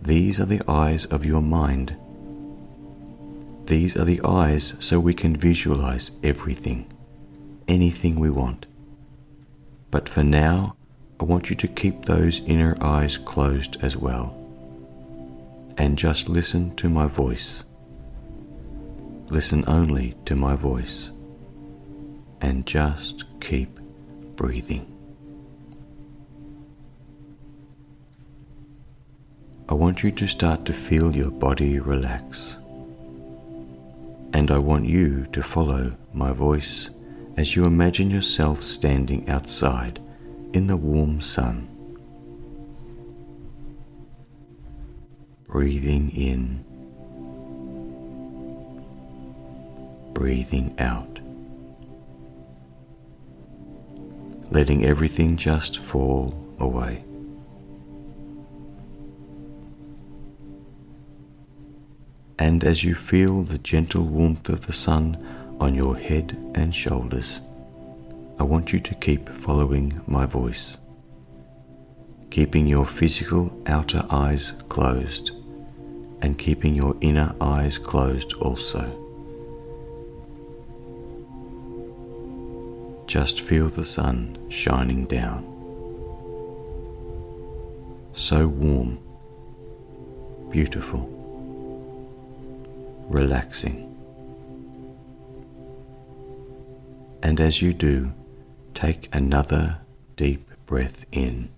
[0.04, 1.98] These are the eyes of your mind
[3.66, 6.92] these are the eyes so we can visualize everything,
[7.68, 8.66] anything we want.
[9.90, 10.76] But for now,
[11.20, 14.38] I want you to keep those inner eyes closed as well.
[15.78, 17.64] And just listen to my voice.
[19.30, 21.12] Listen only to my voice.
[22.42, 23.80] And just keep
[24.36, 24.93] breathing.
[29.94, 32.58] Want you to start to feel your body relax
[34.34, 36.90] and I want you to follow my voice
[37.38, 40.02] as you imagine yourself standing outside
[40.52, 41.68] in the warm sun.
[45.48, 46.66] Breathing in,
[50.16, 51.20] breathing out,
[54.50, 57.04] letting everything just fall away.
[62.44, 65.16] And as you feel the gentle warmth of the sun
[65.62, 67.40] on your head and shoulders,
[68.38, 70.78] I want you to keep following my voice,
[72.32, 75.32] keeping your physical outer eyes closed
[76.22, 78.84] and keeping your inner eyes closed also.
[83.08, 85.46] Just feel the sun shining down.
[88.12, 89.00] So warm,
[90.52, 91.23] beautiful
[93.08, 93.90] relaxing.
[97.22, 98.14] And as you do,
[98.74, 99.80] take another
[100.16, 101.50] deep breath in.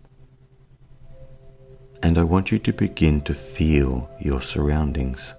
[2.03, 5.33] And I want you to begin to feel your surroundings.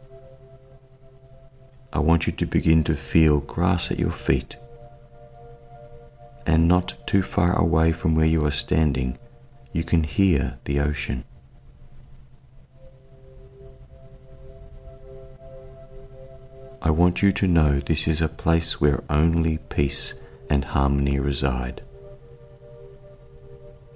[1.93, 4.57] I want you to begin to feel grass at your feet.
[6.45, 9.19] And not too far away from where you are standing,
[9.73, 11.25] you can hear the ocean.
[16.87, 20.15] I want you to know this is a place where only peace
[20.49, 21.83] and harmony reside.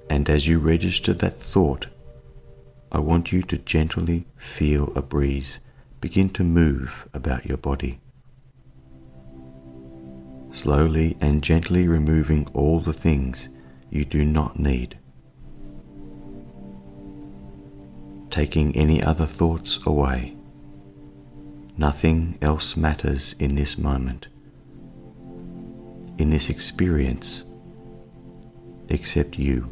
[0.09, 1.87] And as you register that thought,
[2.91, 5.61] I want you to gently feel a breeze
[6.01, 8.01] begin to move about your body.
[10.51, 13.51] Slowly and gently removing all the things
[13.89, 14.99] you do not need.
[18.31, 20.35] Taking any other thoughts away
[21.81, 24.29] Nothing else matters in this moment,
[26.19, 27.45] in this experience,
[28.91, 29.71] except you.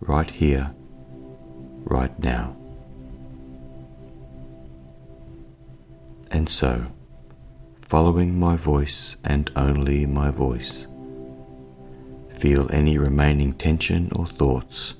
[0.00, 0.74] Right here,
[1.84, 2.56] right now.
[6.32, 6.86] And so,
[7.80, 10.88] following my voice and only my voice,
[12.28, 14.94] feel any remaining tension or thoughts,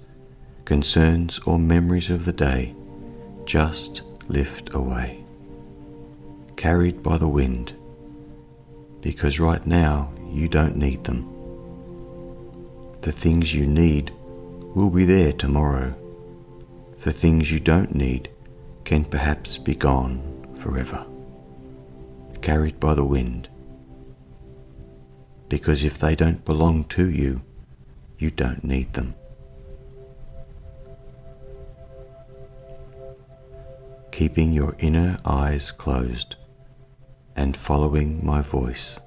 [0.65, 2.73] concerns or memories of the day
[3.45, 5.25] just lift away,
[6.57, 7.75] carried by the wind,
[9.01, 11.31] because right now you don't need them.
[13.03, 14.13] The things you need
[14.75, 15.95] will be there tomorrow.
[17.03, 18.31] The things you don't need
[18.85, 20.23] can perhaps be gone
[20.59, 21.05] forever,
[22.41, 23.49] carried by the wind.
[25.49, 27.43] Because if they don't belong to you,
[28.19, 29.15] you don't need them.
[34.15, 36.37] Keeping your inner eyes closed
[37.35, 39.01] and following my voice.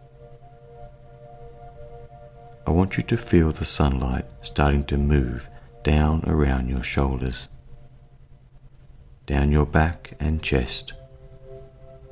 [2.67, 5.49] I want you to feel the sunlight starting to move
[5.83, 7.47] down around your shoulders
[9.27, 10.93] down your back and chest,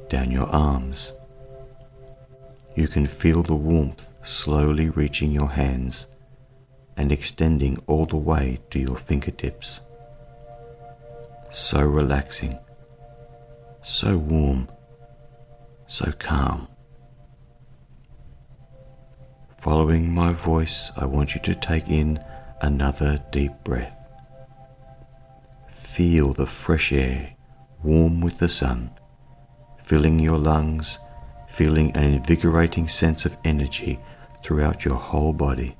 [0.09, 1.13] down your arms.
[2.75, 6.07] You can feel the warmth slowly reaching your hands
[6.97, 9.79] and extending all the way to your fingertips.
[11.49, 12.59] So relaxing,
[13.85, 14.67] so warm,
[15.85, 16.67] so calm.
[19.61, 22.19] Following my voice, I want you to take in
[22.61, 23.95] another deep breath.
[25.69, 27.35] Feel the fresh air,
[27.83, 28.89] warm with the sun,
[29.83, 30.97] filling your lungs,
[31.47, 33.99] feeling an invigorating sense of energy
[34.43, 35.77] throughout your whole body.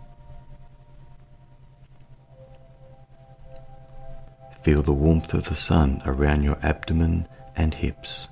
[4.62, 8.30] Feel the warmth of the sun around your abdomen and hips.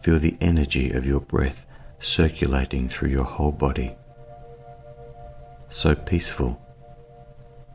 [0.00, 1.66] Feel the energy of your breath
[1.98, 3.96] circulating through your whole body.
[5.68, 6.60] So peaceful,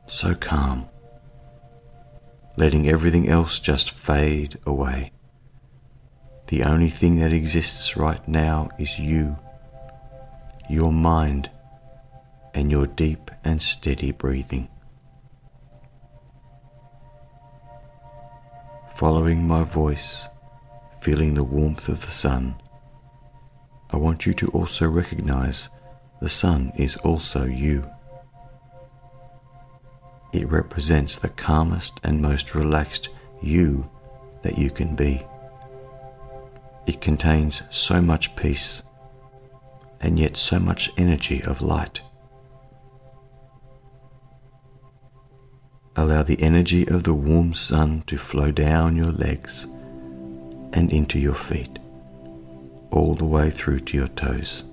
[0.06, 0.88] so calm,
[2.56, 5.12] letting everything else just fade away.
[6.48, 9.38] The only thing that exists right now is you,
[10.70, 11.52] your mind,
[12.54, 14.70] and your deep and steady breathing.
[19.00, 20.28] Following my voice,
[21.00, 22.62] feeling the warmth of the sun,
[23.92, 25.70] I want you to also recognize
[26.20, 27.90] the sun is also you.
[30.34, 33.08] It represents the calmest and most relaxed
[33.42, 33.90] you
[34.42, 35.26] that you can be.
[36.86, 38.84] It contains so much peace
[40.02, 42.02] and yet so much energy of light.
[46.00, 49.66] Allow the energy of the warm sun to flow down your legs
[50.72, 51.78] and into your feet
[52.90, 54.64] all the way through to your toes.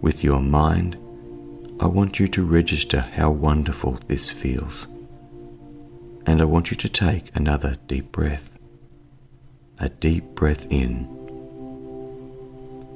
[0.00, 0.96] With your mind,
[1.78, 4.86] I want you to register how wonderful this feels.
[6.24, 8.58] And I want you to take another deep breath.
[9.78, 11.06] A deep breath in.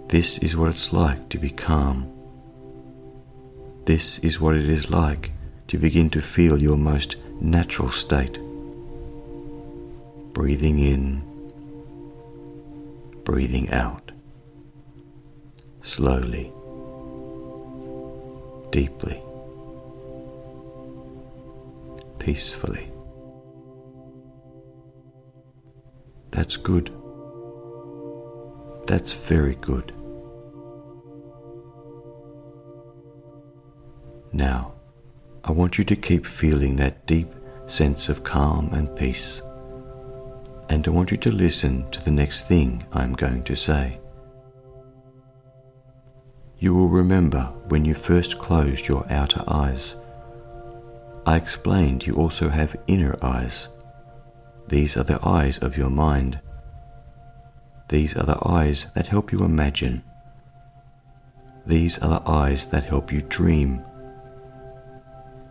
[0.09, 2.11] This is what it's like to be calm.
[3.85, 5.33] This is what it is like
[5.73, 8.39] to begin to feel your most natural state.
[10.35, 11.23] Breathing in
[13.25, 14.13] breathing out
[15.81, 16.53] slowly,
[18.71, 19.23] deeply,
[22.19, 22.93] peacefully.
[26.33, 26.93] That's good.
[28.87, 29.95] That's very good.
[34.35, 34.75] Now,
[35.45, 37.33] I want you to keep feeling that deep
[37.67, 39.43] sense of calm and peace
[40.73, 44.01] and I want you to listen to the next thing I'm going to say.
[46.59, 49.97] You will remember when you first closed your outer eyes.
[51.27, 53.69] I explained you also have inner eyes.
[54.69, 56.41] These are the eyes of your mind.
[57.91, 60.03] These are the eyes that help you imagine.
[61.67, 63.85] These are the eyes that help you dream.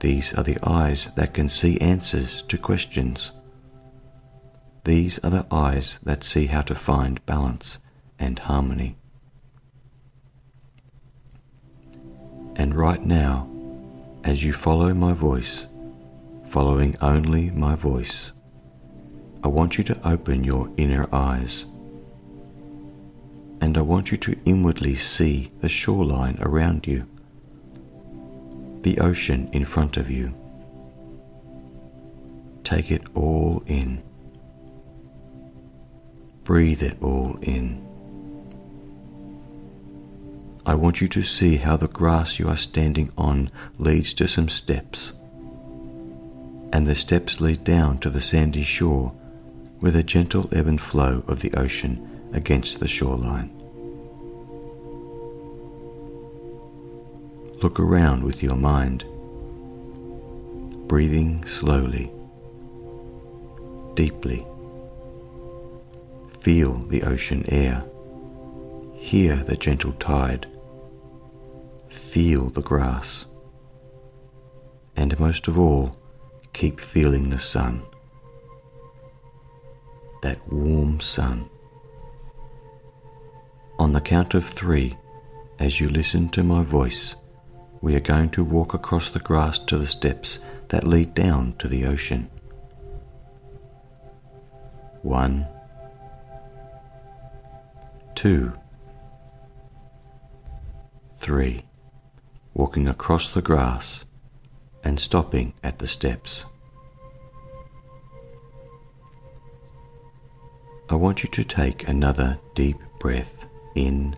[0.01, 3.33] These are the eyes that can see answers to questions.
[4.83, 7.77] These are the eyes that see how to find balance
[8.17, 8.97] and harmony.
[12.55, 13.47] And right now,
[14.23, 15.67] as you follow my voice,
[16.47, 18.31] following only my voice,
[19.43, 21.67] I want you to open your inner eyes.
[23.61, 27.07] And I want you to inwardly see the shoreline around you,
[28.83, 30.33] the ocean in front of you.
[32.63, 34.01] Take it all in.
[36.43, 37.87] Breathe it all in.
[40.65, 44.47] I want you to see how the grass you are standing on leads to some
[44.47, 45.13] steps,
[46.71, 49.13] and the steps lead down to the sandy shore
[49.79, 53.60] with a gentle ebb and flow of the ocean against the shoreline.
[57.61, 59.05] Look around with your mind,
[60.87, 62.11] breathing slowly,
[63.93, 64.45] deeply
[66.41, 67.85] Feel the ocean air.
[68.95, 70.47] Hear the gentle tide.
[71.87, 73.27] Feel the grass.
[74.95, 75.95] And most of all,
[76.51, 77.83] keep feeling the sun.
[80.23, 81.47] That warm sun.
[83.77, 84.97] On the count of three,
[85.59, 87.17] as you listen to my voice,
[87.81, 91.67] we are going to walk across the grass to the steps that lead down to
[91.67, 92.29] the ocean.
[95.01, 95.47] One,
[98.13, 98.53] two,
[101.15, 101.65] three,
[102.53, 104.05] walking across the grass
[104.83, 106.45] and stopping at the steps.
[110.87, 114.17] I want you to take another deep breath in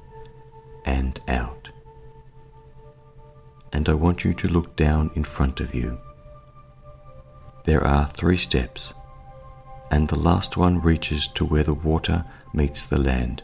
[0.85, 1.62] and out.
[3.73, 5.99] And I want you to look down in front of you.
[7.65, 8.93] There are three steps,
[9.91, 13.43] and the last one reaches to where the water meets the land.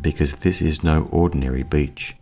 [0.00, 2.16] Because this is no ordinary beach.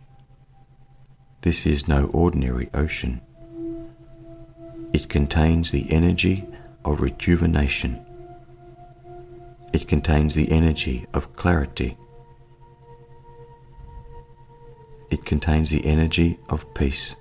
[1.41, 3.19] This is no ordinary ocean.
[4.93, 6.47] It contains the energy
[6.85, 8.07] of rejuvenation
[9.73, 11.97] it contains the energy of clarity.
[15.09, 17.15] It contains the energy of peace.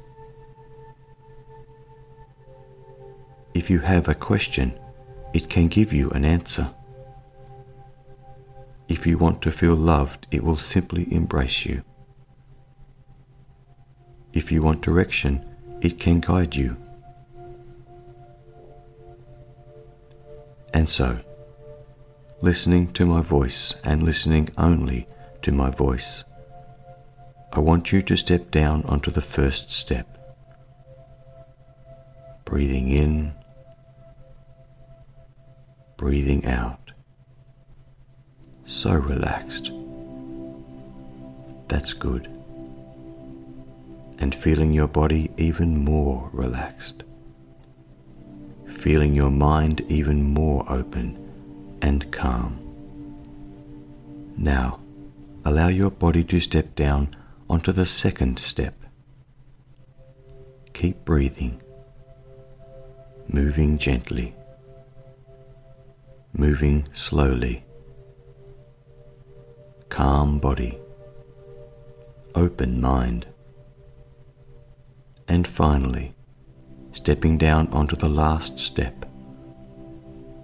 [3.54, 4.78] If you have a question,
[5.32, 6.74] it can give you an answer.
[8.88, 11.82] If you want to feel loved, it will simply embrace you.
[14.32, 15.44] If you want direction,
[15.80, 16.76] it can guide you.
[20.74, 21.20] And so,
[22.42, 25.08] listening to my voice and listening only
[25.40, 26.25] to my voice.
[27.56, 30.06] I want you to step down onto the first step.
[32.44, 33.32] Breathing in,
[35.96, 36.92] breathing out.
[38.66, 39.70] So relaxed.
[41.68, 42.26] That's good.
[44.18, 47.04] And feeling your body even more relaxed.
[48.68, 52.60] Feeling your mind even more open and calm.
[54.36, 54.78] Now,
[55.46, 57.16] allow your body to step down
[57.48, 58.74] onto the second step.
[60.72, 61.62] Keep breathing,
[63.28, 64.34] moving gently,
[66.32, 67.64] moving slowly.
[69.88, 70.78] Calm body,
[72.34, 73.26] open mind.
[75.28, 76.14] And finally,
[76.92, 79.06] stepping down onto the last step.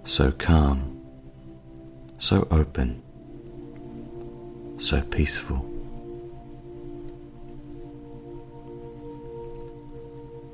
[0.03, 0.93] So calm
[2.23, 3.03] so open,
[4.79, 5.72] so peaceful.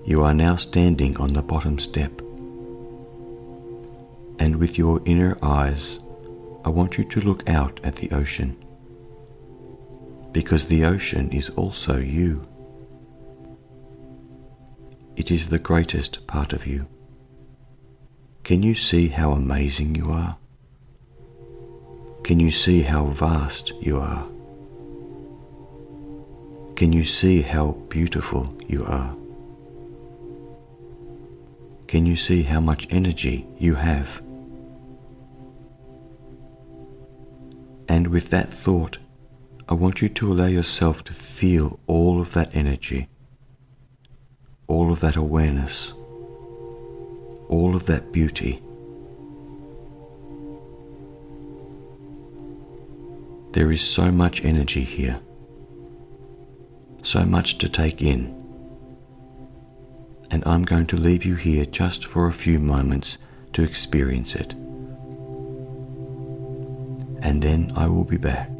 [0.05, 2.21] You are now standing on the bottom step,
[4.39, 5.99] and with your inner eyes,
[6.65, 8.55] I want you to look out at the ocean,
[10.31, 12.41] because the ocean is also you.
[15.15, 16.87] It is the greatest part of you.
[18.43, 20.37] Can you see how amazing you are?
[22.23, 24.25] Can you see how vast you are?
[26.75, 29.18] Can you see how beautiful you are?
[31.89, 34.21] Can you see how much energy you have?
[37.87, 38.99] And with that thought,
[39.67, 43.09] I want you to allow yourself to feel all of that energy,
[44.67, 45.93] all of that awareness,
[47.47, 48.61] all of that beauty.
[53.53, 55.19] There is so much energy here,
[57.01, 58.38] so much to take in.
[60.31, 63.17] And I'm going to leave you here just for a few moments
[63.53, 64.53] to experience it.
[67.21, 68.58] And then I will be back.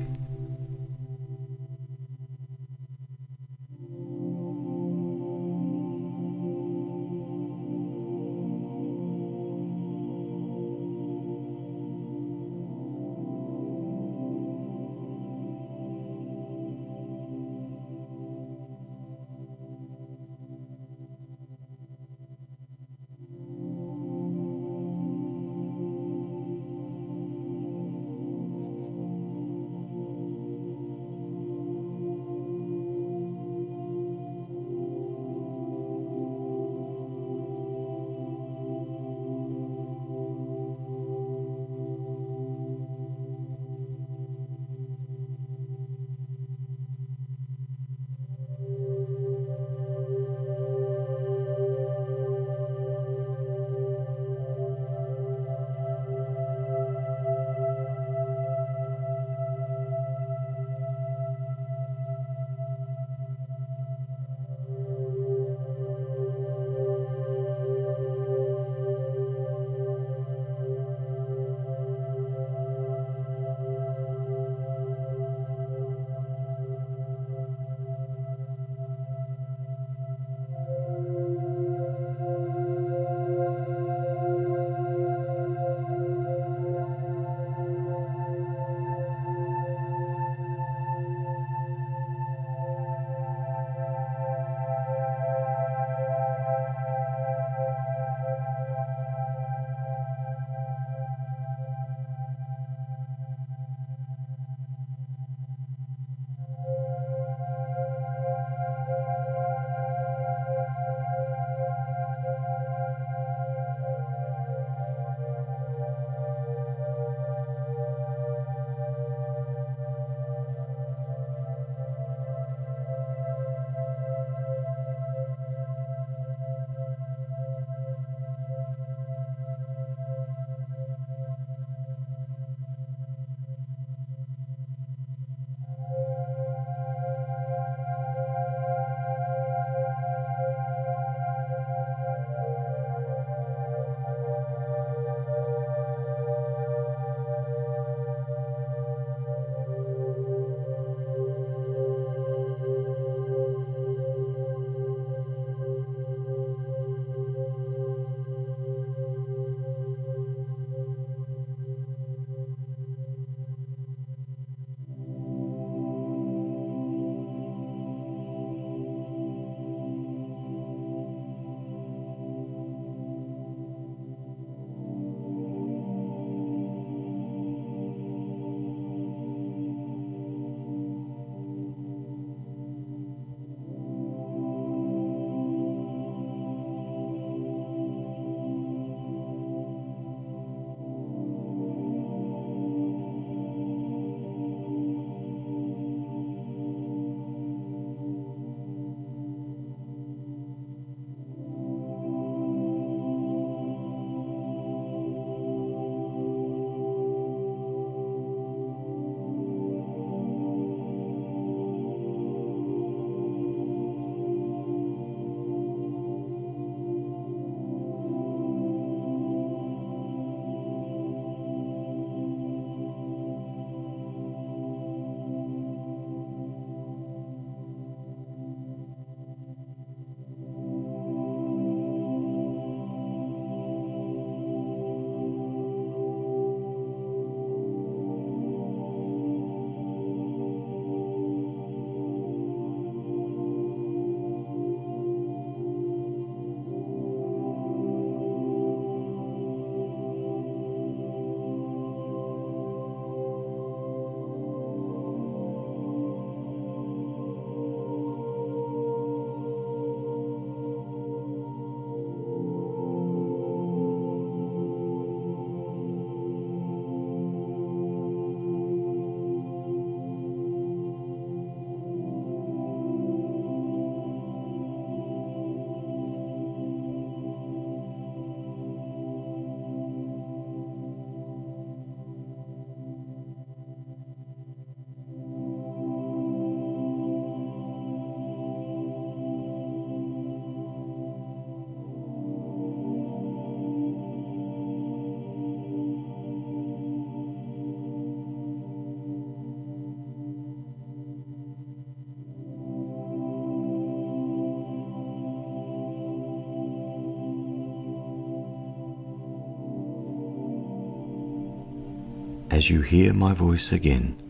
[312.60, 314.22] As you hear my voice again,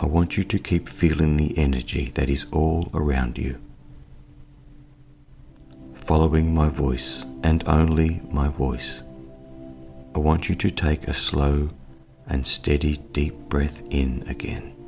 [0.00, 3.60] I want you to keep feeling the energy that is all around you.
[5.94, 9.04] Following my voice and only my voice,
[10.12, 11.68] I want you to take a slow
[12.26, 14.79] and steady deep breath in again.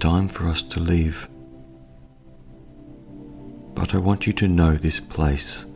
[0.00, 1.28] Time for us to leave.
[3.74, 5.66] But I want you to know this place,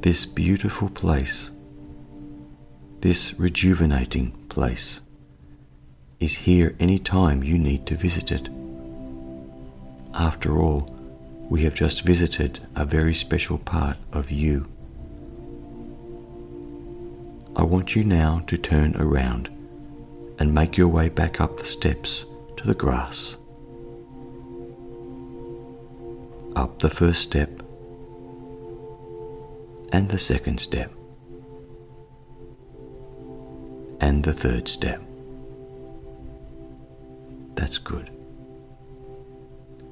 [0.00, 1.52] this beautiful place,
[3.00, 5.00] this rejuvenating place,
[6.18, 8.48] is here any time you need to visit it.
[10.12, 10.92] After all,
[11.48, 14.68] we have just visited a very special part of you.
[17.54, 19.50] I want you now to turn around
[20.40, 23.36] and make your way back up the steps to the grass.
[26.54, 27.62] Up the first step
[29.92, 30.92] and the second step
[34.00, 35.00] and the third step.
[37.54, 38.10] That's good.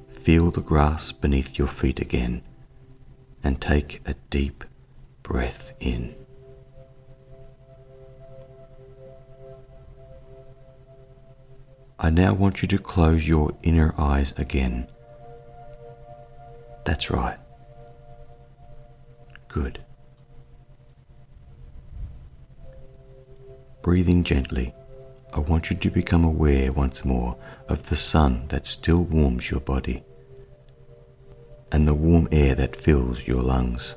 [0.09, 2.43] Feel the grass beneath your feet again
[3.43, 4.63] and take a deep
[5.23, 6.13] breath in.
[11.97, 14.87] I now want you to close your inner eyes again.
[16.83, 17.37] That's right.
[19.47, 19.83] Good.
[23.81, 24.73] Breathing gently,
[25.33, 29.59] I want you to become aware once more of the sun that still warms your
[29.59, 30.03] body
[31.71, 33.95] and the warm air that fills your lungs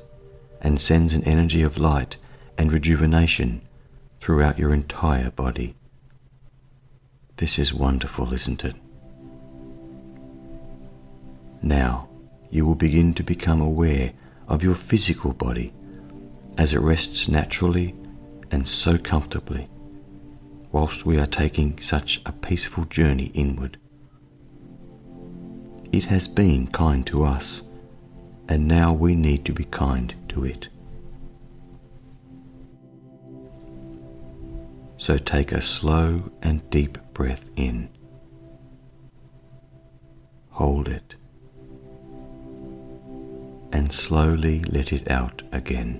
[0.61, 2.17] and sends an energy of light
[2.57, 3.61] and rejuvenation
[4.21, 5.75] throughout your entire body.
[7.35, 8.75] This is wonderful, isn't it?
[11.61, 12.07] Now,
[12.49, 14.13] you will begin to become aware
[14.47, 15.73] of your physical body
[16.57, 17.95] as it rests naturally
[18.51, 19.67] and so comfortably
[20.71, 23.77] whilst we are taking such a peaceful journey inward.
[25.91, 27.63] It has been kind to us
[28.49, 30.67] and now we need to be kind to it.
[34.97, 37.89] So take a slow and deep breath in.
[40.51, 41.15] Hold it.
[43.75, 45.99] And slowly let it out again.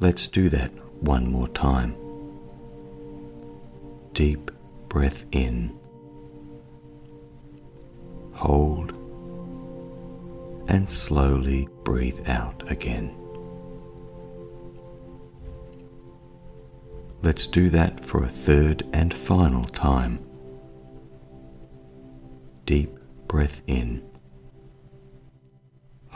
[0.00, 0.70] Let's do that
[1.02, 1.94] one more time.
[4.14, 4.50] Deep
[4.88, 5.78] breath in.
[8.32, 8.92] Hold
[10.66, 13.14] and slowly breathe out again.
[17.22, 20.24] Let's do that for a third and final time.
[22.64, 22.96] Deep
[23.28, 24.02] breath in.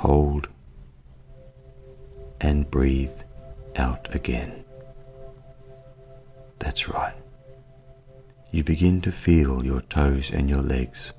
[0.00, 0.48] Hold
[2.40, 3.20] and breathe
[3.76, 4.64] out again.
[6.58, 7.12] That's right.
[8.50, 11.12] You begin to feel your toes and your legs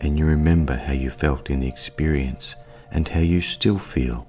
[0.00, 2.54] and you remember how you felt in the experience
[2.92, 4.28] and how you still feel.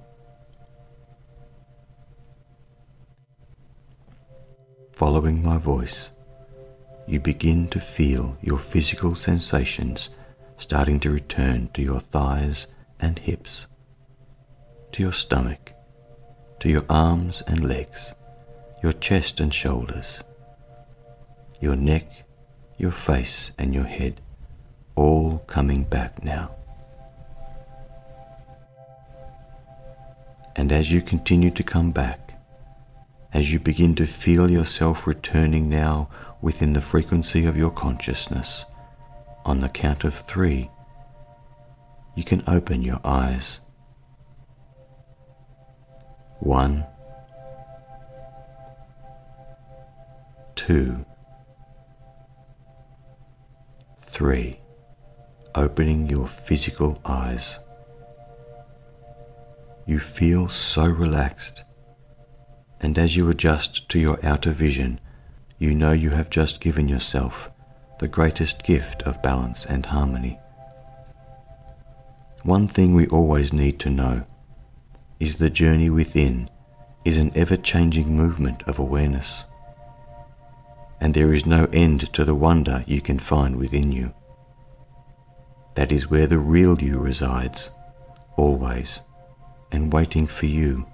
[4.94, 6.10] Following my voice,
[7.06, 10.10] you begin to feel your physical sensations
[10.56, 12.66] starting to return to your thighs
[13.02, 13.66] and hips,
[14.92, 15.72] to your stomach,
[16.60, 18.14] to your arms and legs,
[18.82, 20.22] your chest and shoulders,
[21.60, 22.24] your neck,
[22.78, 24.20] your face, and your head
[24.94, 26.50] all coming back now.
[30.54, 32.38] And as you continue to come back,
[33.32, 36.08] as you begin to feel yourself returning now
[36.42, 38.66] within the frequency of your consciousness,
[39.44, 40.70] on the count of three,
[42.14, 43.60] you can open your eyes.
[46.40, 46.86] One,
[50.54, 51.04] two,
[54.00, 54.62] three
[55.54, 57.58] opening your physical eyes.
[59.86, 61.64] You feel so relaxed,
[62.80, 65.00] and as you adjust to your outer vision,
[65.58, 67.50] you know you have just given yourself
[67.98, 70.38] the greatest gift of balance and harmony.
[72.44, 74.26] One thing we always need to know
[75.20, 76.50] is the journey within
[77.04, 79.44] is an ever changing movement of awareness,
[81.00, 84.12] and there is no end to the wonder you can find within you.
[85.74, 87.70] That is where the real you resides,
[88.36, 89.02] always,
[89.70, 90.86] and waiting for you.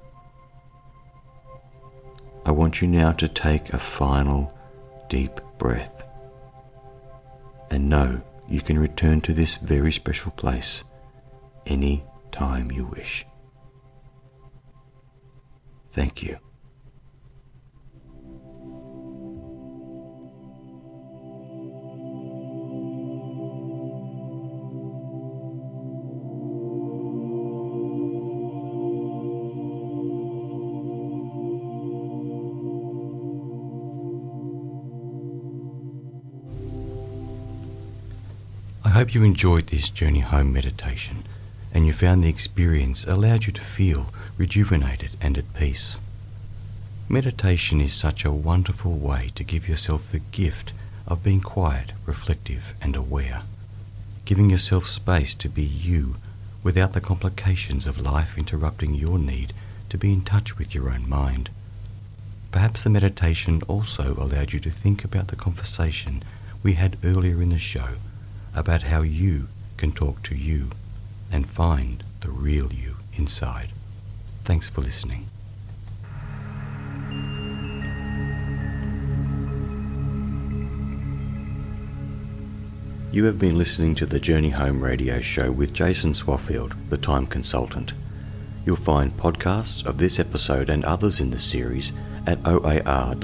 [2.45, 4.57] I want you now to take a final
[5.09, 6.05] deep breath.
[7.71, 10.85] and know you can return to this very special place
[11.69, 13.27] any time you wish.
[15.91, 16.39] Thank you.
[38.85, 41.25] I hope you enjoyed this journey home meditation
[41.73, 45.99] and you found the experience allowed you to feel rejuvenated and at peace.
[47.09, 50.73] Meditation is such a wonderful way to give yourself the gift
[51.07, 53.43] of being quiet, reflective, and aware,
[54.25, 56.17] giving yourself space to be you
[56.63, 59.53] without the complications of life interrupting your need
[59.89, 61.49] to be in touch with your own mind.
[62.51, 66.23] Perhaps the meditation also allowed you to think about the conversation
[66.63, 67.95] we had earlier in the show
[68.55, 70.69] about how you can talk to you
[71.31, 73.71] and find the real you inside.
[74.45, 75.27] Thanks for listening.
[83.11, 87.27] You have been listening to the Journey Home radio show with Jason Swaffield, the Time
[87.27, 87.95] Consultant.
[88.67, 91.93] You'll find podcasts of this episode and others in the series
[92.27, 93.21] at oar.org.nz.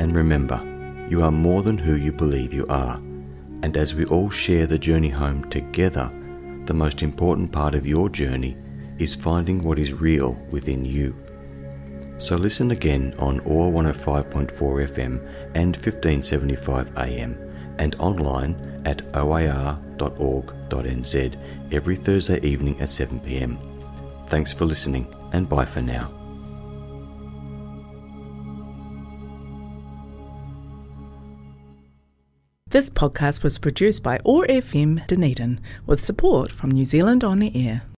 [0.00, 0.60] And remember,
[1.08, 2.96] you are more than who you believe you are.
[3.62, 6.12] And as we all share the journey home together,
[6.66, 8.54] the most important part of your journey
[8.98, 11.16] is finding what is real within you.
[12.18, 14.50] So listen again on OAR 105.4
[14.90, 17.34] FM and 1575 AM
[17.78, 19.82] and online at oar.org.nz
[21.72, 23.69] every Thursday evening at 7pm.
[24.30, 26.12] Thanks for listening and bye for now.
[32.68, 37.82] This podcast was produced by OAR FM Dunedin with support from New Zealand On Air.